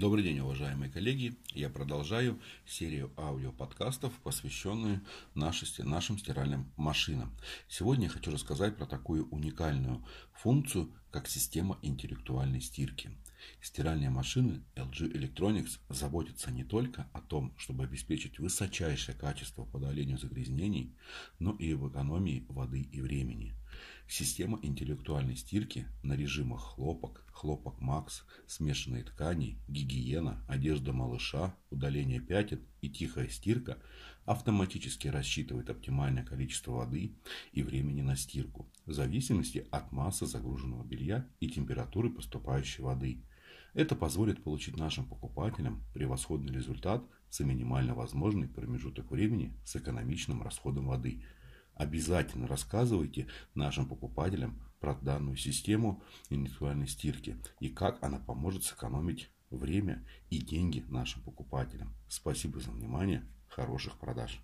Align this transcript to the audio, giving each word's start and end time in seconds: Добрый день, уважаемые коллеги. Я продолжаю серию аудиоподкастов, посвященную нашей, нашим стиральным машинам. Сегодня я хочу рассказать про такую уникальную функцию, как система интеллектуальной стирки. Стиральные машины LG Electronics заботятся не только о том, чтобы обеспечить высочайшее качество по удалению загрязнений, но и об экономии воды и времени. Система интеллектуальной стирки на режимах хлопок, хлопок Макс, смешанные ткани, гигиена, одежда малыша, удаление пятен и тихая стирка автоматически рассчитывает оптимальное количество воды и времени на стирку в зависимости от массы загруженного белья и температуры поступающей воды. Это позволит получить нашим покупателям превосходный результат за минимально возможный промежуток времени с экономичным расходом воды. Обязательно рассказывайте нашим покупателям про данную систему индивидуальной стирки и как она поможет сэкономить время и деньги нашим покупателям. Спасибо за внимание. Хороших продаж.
Добрый 0.00 0.24
день, 0.24 0.38
уважаемые 0.38 0.90
коллеги. 0.90 1.36
Я 1.52 1.68
продолжаю 1.68 2.40
серию 2.64 3.12
аудиоподкастов, 3.18 4.14
посвященную 4.22 5.02
нашей, 5.34 5.68
нашим 5.84 6.18
стиральным 6.18 6.72
машинам. 6.78 7.30
Сегодня 7.68 8.04
я 8.04 8.10
хочу 8.10 8.30
рассказать 8.30 8.78
про 8.78 8.86
такую 8.86 9.28
уникальную 9.28 10.02
функцию, 10.32 10.90
как 11.10 11.28
система 11.28 11.78
интеллектуальной 11.82 12.62
стирки. 12.62 13.10
Стиральные 13.60 14.08
машины 14.08 14.62
LG 14.74 15.12
Electronics 15.12 15.78
заботятся 15.90 16.50
не 16.50 16.64
только 16.64 17.06
о 17.12 17.20
том, 17.20 17.52
чтобы 17.58 17.84
обеспечить 17.84 18.38
высочайшее 18.38 19.18
качество 19.18 19.66
по 19.66 19.76
удалению 19.76 20.16
загрязнений, 20.16 20.94
но 21.38 21.52
и 21.52 21.74
об 21.74 21.86
экономии 21.86 22.46
воды 22.48 22.80
и 22.80 23.02
времени. 23.02 23.54
Система 24.08 24.58
интеллектуальной 24.62 25.36
стирки 25.36 25.86
на 26.02 26.14
режимах 26.14 26.74
хлопок, 26.74 27.24
хлопок 27.32 27.80
Макс, 27.80 28.24
смешанные 28.46 29.04
ткани, 29.04 29.58
гигиена, 29.68 30.44
одежда 30.48 30.92
малыша, 30.92 31.54
удаление 31.70 32.20
пятен 32.20 32.60
и 32.80 32.88
тихая 32.88 33.28
стирка 33.28 33.78
автоматически 34.24 35.08
рассчитывает 35.08 35.70
оптимальное 35.70 36.24
количество 36.24 36.72
воды 36.72 37.14
и 37.52 37.62
времени 37.62 38.02
на 38.02 38.16
стирку 38.16 38.68
в 38.86 38.92
зависимости 38.92 39.66
от 39.70 39.90
массы 39.92 40.26
загруженного 40.26 40.84
белья 40.84 41.26
и 41.40 41.48
температуры 41.48 42.10
поступающей 42.10 42.82
воды. 42.82 43.22
Это 43.74 43.94
позволит 43.94 44.42
получить 44.42 44.76
нашим 44.76 45.04
покупателям 45.04 45.82
превосходный 45.94 46.52
результат 46.52 47.04
за 47.30 47.44
минимально 47.44 47.94
возможный 47.94 48.48
промежуток 48.48 49.10
времени 49.10 49.56
с 49.64 49.76
экономичным 49.76 50.42
расходом 50.42 50.88
воды. 50.88 51.22
Обязательно 51.80 52.46
рассказывайте 52.46 53.26
нашим 53.54 53.88
покупателям 53.88 54.60
про 54.80 54.94
данную 54.96 55.38
систему 55.38 56.02
индивидуальной 56.28 56.86
стирки 56.86 57.38
и 57.58 57.70
как 57.70 58.02
она 58.02 58.18
поможет 58.18 58.64
сэкономить 58.64 59.30
время 59.48 60.06
и 60.28 60.40
деньги 60.42 60.84
нашим 60.90 61.22
покупателям. 61.22 61.94
Спасибо 62.06 62.60
за 62.60 62.70
внимание. 62.70 63.26
Хороших 63.48 63.98
продаж. 63.98 64.42